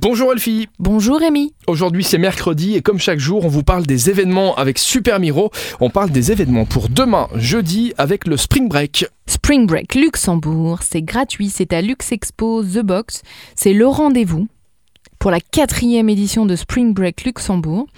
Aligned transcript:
Bonjour 0.00 0.32
Elfie 0.32 0.68
Bonjour 0.78 1.18
Rémi 1.18 1.54
Aujourd'hui 1.66 2.04
c'est 2.04 2.18
mercredi 2.18 2.76
et 2.76 2.82
comme 2.82 3.00
chaque 3.00 3.18
jour 3.18 3.44
on 3.44 3.48
vous 3.48 3.64
parle 3.64 3.84
des 3.84 4.08
événements 4.10 4.54
avec 4.54 4.78
Super 4.78 5.18
Miro. 5.18 5.50
On 5.80 5.90
parle 5.90 6.10
des 6.10 6.30
événements 6.30 6.66
pour 6.66 6.88
demain, 6.88 7.26
jeudi, 7.34 7.94
avec 7.98 8.28
le 8.28 8.36
Spring 8.36 8.68
Break. 8.68 9.06
Spring 9.26 9.66
Break 9.66 9.96
Luxembourg, 9.96 10.84
c'est 10.84 11.02
gratuit, 11.02 11.50
c'est 11.50 11.72
à 11.72 11.82
Lux 11.82 12.12
Expo 12.12 12.62
The 12.62 12.78
Box, 12.78 13.22
c'est 13.56 13.72
le 13.72 13.88
rendez-vous 13.88 14.46
pour 15.18 15.32
la 15.32 15.40
quatrième 15.40 16.08
édition 16.08 16.46
de 16.46 16.54
Spring 16.54 16.94
Break 16.94 17.24
Luxembourg. 17.24 17.88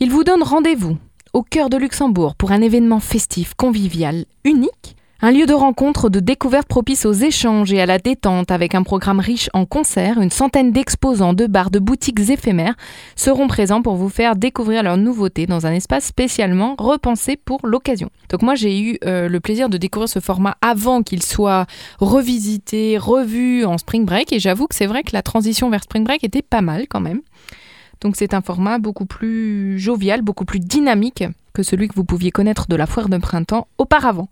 Il 0.00 0.10
vous 0.10 0.24
donne 0.24 0.42
rendez-vous 0.42 0.96
au 1.34 1.42
cœur 1.42 1.68
de 1.68 1.76
Luxembourg 1.76 2.36
pour 2.36 2.52
un 2.52 2.62
événement 2.62 3.00
festif, 3.00 3.52
convivial, 3.54 4.24
unique 4.46 4.93
un 5.20 5.30
lieu 5.30 5.46
de 5.46 5.54
rencontre, 5.54 6.10
de 6.10 6.20
découverte 6.20 6.68
propice 6.68 7.06
aux 7.06 7.12
échanges 7.12 7.72
et 7.72 7.80
à 7.80 7.86
la 7.86 7.98
détente 7.98 8.50
avec 8.50 8.74
un 8.74 8.82
programme 8.82 9.20
riche 9.20 9.48
en 9.54 9.64
concerts, 9.64 10.20
une 10.20 10.30
centaine 10.30 10.72
d'exposants, 10.72 11.32
de 11.32 11.46
bars, 11.46 11.70
de 11.70 11.78
boutiques 11.78 12.18
éphémères 12.28 12.74
seront 13.16 13.46
présents 13.46 13.80
pour 13.80 13.94
vous 13.94 14.08
faire 14.08 14.36
découvrir 14.36 14.82
leurs 14.82 14.96
nouveautés 14.96 15.46
dans 15.46 15.66
un 15.66 15.72
espace 15.72 16.04
spécialement 16.04 16.74
repensé 16.78 17.36
pour 17.36 17.60
l'occasion. 17.64 18.10
Donc 18.28 18.42
moi 18.42 18.54
j'ai 18.54 18.78
eu 18.80 18.98
euh, 19.04 19.28
le 19.28 19.40
plaisir 19.40 19.68
de 19.68 19.78
découvrir 19.78 20.08
ce 20.08 20.18
format 20.18 20.56
avant 20.60 21.02
qu'il 21.02 21.22
soit 21.22 21.66
revisité, 22.00 22.98
revu 22.98 23.64
en 23.64 23.78
Spring 23.78 24.04
Break 24.04 24.32
et 24.32 24.40
j'avoue 24.40 24.66
que 24.66 24.74
c'est 24.74 24.86
vrai 24.86 25.04
que 25.04 25.10
la 25.12 25.22
transition 25.22 25.70
vers 25.70 25.84
Spring 25.84 26.04
Break 26.04 26.24
était 26.24 26.42
pas 26.42 26.60
mal 26.60 26.86
quand 26.88 27.00
même. 27.00 27.20
Donc 28.00 28.16
c'est 28.16 28.34
un 28.34 28.42
format 28.42 28.78
beaucoup 28.78 29.06
plus 29.06 29.78
jovial, 29.78 30.22
beaucoup 30.22 30.44
plus 30.44 30.60
dynamique 30.60 31.24
que 31.54 31.62
celui 31.62 31.88
que 31.88 31.94
vous 31.94 32.04
pouviez 32.04 32.32
connaître 32.32 32.66
de 32.68 32.74
la 32.74 32.86
foire 32.86 33.08
de 33.08 33.16
printemps 33.16 33.68
auparavant. 33.78 34.28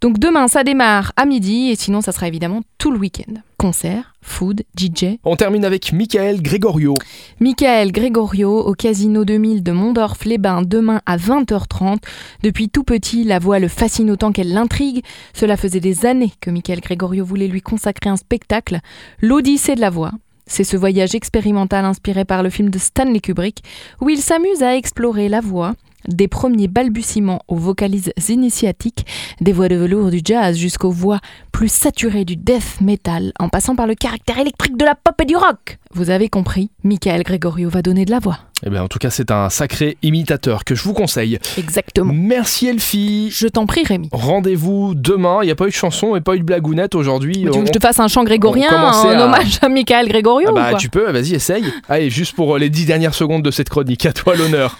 Donc 0.00 0.18
demain, 0.18 0.46
ça 0.46 0.62
démarre 0.62 1.12
à 1.16 1.26
midi 1.26 1.70
et 1.70 1.76
sinon, 1.76 2.00
ça 2.00 2.12
sera 2.12 2.28
évidemment 2.28 2.62
tout 2.78 2.92
le 2.92 2.98
week-end. 2.98 3.34
Concert, 3.58 4.14
food, 4.22 4.62
DJ. 4.78 5.18
On 5.24 5.36
termine 5.36 5.64
avec 5.64 5.92
Michael 5.92 6.40
Gregorio. 6.40 6.94
Michael 7.40 7.90
Gregorio 7.90 8.60
au 8.60 8.74
Casino 8.74 9.24
2000 9.24 9.62
de 9.62 9.72
Mondorf-les-Bains 9.72 10.62
demain 10.62 11.00
à 11.04 11.16
20h30. 11.16 11.98
Depuis 12.42 12.68
tout 12.68 12.84
petit, 12.84 13.24
la 13.24 13.40
voix 13.40 13.58
le 13.58 13.68
fascine 13.68 14.10
autant 14.10 14.32
qu'elle 14.32 14.52
l'intrigue. 14.52 15.04
Cela 15.34 15.56
faisait 15.56 15.80
des 15.80 16.06
années 16.06 16.32
que 16.40 16.50
Michael 16.50 16.80
Gregorio 16.80 17.24
voulait 17.24 17.48
lui 17.48 17.60
consacrer 17.60 18.08
un 18.08 18.16
spectacle, 18.16 18.78
l'Odyssée 19.20 19.74
de 19.74 19.80
la 19.80 19.90
voix. 19.90 20.12
C'est 20.46 20.64
ce 20.64 20.76
voyage 20.76 21.14
expérimental 21.14 21.84
inspiré 21.84 22.24
par 22.24 22.42
le 22.42 22.50
film 22.50 22.68
de 22.68 22.78
Stanley 22.78 23.20
Kubrick, 23.20 23.62
où 24.00 24.10
il 24.10 24.18
s'amuse 24.18 24.62
à 24.62 24.76
explorer 24.76 25.28
la 25.28 25.40
voix, 25.40 25.74
des 26.08 26.28
premiers 26.28 26.68
balbutiements 26.68 27.42
aux 27.48 27.56
vocalises 27.56 28.12
initiatiques, 28.28 29.06
des 29.40 29.52
voix 29.52 29.68
de 29.68 29.76
velours 29.76 30.10
du 30.10 30.20
jazz 30.24 30.56
jusqu'aux 30.56 30.90
voix 30.90 31.20
plus 31.52 31.70
saturées 31.70 32.24
du 32.24 32.36
death 32.36 32.80
metal, 32.80 33.32
en 33.38 33.48
passant 33.48 33.76
par 33.76 33.86
le 33.86 33.94
caractère 33.94 34.38
électrique 34.38 34.76
de 34.76 34.84
la 34.84 34.94
pop 34.94 35.14
et 35.20 35.24
du 35.24 35.36
rock. 35.36 35.78
Vous 35.94 36.10
avez 36.10 36.28
compris, 36.28 36.70
Michael 36.84 37.22
Gregorio 37.22 37.68
va 37.68 37.82
donner 37.82 38.04
de 38.04 38.10
la 38.10 38.18
voix. 38.18 38.38
Eh 38.64 38.70
bien, 38.70 38.82
en 38.82 38.88
tout 38.88 38.98
cas, 38.98 39.10
c'est 39.10 39.30
un 39.30 39.50
sacré 39.50 39.96
imitateur 40.02 40.64
que 40.64 40.74
je 40.74 40.84
vous 40.84 40.92
conseille. 40.92 41.38
Exactement. 41.58 42.12
Merci 42.14 42.68
Elfie. 42.68 43.30
Je 43.32 43.48
t'en 43.48 43.66
prie, 43.66 43.84
Rémi. 43.84 44.08
Rendez-vous 44.12 44.94
demain. 44.94 45.40
Il 45.42 45.46
n'y 45.46 45.50
a 45.50 45.56
pas 45.56 45.66
eu 45.66 45.70
de 45.70 45.74
chanson 45.74 46.14
et 46.14 46.20
pas 46.20 46.36
eu 46.36 46.38
de 46.38 46.44
blagounette 46.44 46.94
aujourd'hui. 46.94 47.34
Tu 47.34 47.46
veux 47.46 47.62
que 47.62 47.66
je 47.66 47.72
te 47.72 47.80
fasse 47.80 47.98
un 47.98 48.08
chant 48.08 48.22
grégorien 48.22 48.70
en 48.70 49.20
hommage 49.20 49.58
à 49.62 49.68
Michael 49.68 50.08
Gregorio 50.08 50.48
ah 50.50 50.72
bah, 50.72 50.74
Tu 50.78 50.88
peux, 50.88 51.10
vas-y, 51.10 51.34
essaye. 51.34 51.64
Allez, 51.88 52.08
juste 52.08 52.36
pour 52.36 52.56
les 52.56 52.70
dix 52.70 52.86
dernières 52.86 53.14
secondes 53.14 53.42
de 53.42 53.50
cette 53.50 53.68
chronique, 53.68 54.06
à 54.06 54.12
toi 54.12 54.36
l'honneur. 54.36 54.78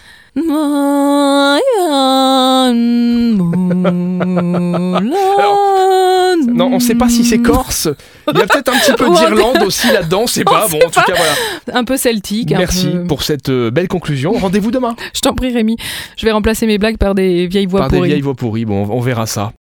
Non, 6.54 6.70
on 6.72 6.80
sait 6.80 6.94
pas 6.94 7.08
si 7.08 7.24
c'est 7.24 7.38
corse. 7.38 7.88
Il 8.32 8.38
y 8.38 8.42
a 8.42 8.46
peut-être 8.46 8.70
un 8.70 8.78
petit 8.78 8.92
peu 8.92 9.10
d'Irlande 9.14 9.62
aussi 9.66 9.88
là-dedans, 9.92 10.26
c'est 10.26 10.44
pas. 10.52 10.68
Bon, 10.68 10.78
en 10.78 10.90
tout 10.90 11.00
cas, 11.00 11.14
voilà. 11.14 11.78
Un 11.78 11.84
peu 11.84 11.96
celtique. 11.96 12.50
Merci 12.50 12.88
pour 13.08 13.22
cette 13.22 13.50
euh, 13.50 13.70
belle 13.70 13.88
conclusion. 13.88 14.32
Rendez-vous 14.32 14.70
demain. 14.70 14.96
Je 15.14 15.20
t'en 15.20 15.34
prie, 15.34 15.52
Rémi. 15.52 15.76
Je 16.16 16.24
vais 16.24 16.32
remplacer 16.32 16.66
mes 16.66 16.78
blagues 16.78 16.96
par 16.96 17.14
des 17.14 17.46
vieilles 17.46 17.66
voix 17.66 17.80
pourries. 17.80 17.90
Par 17.90 18.00
des 18.02 18.08
vieilles 18.08 18.22
voix 18.22 18.34
pourries. 18.34 18.64
Bon, 18.64 18.86
on 18.88 19.00
verra 19.00 19.26
ça. 19.26 19.50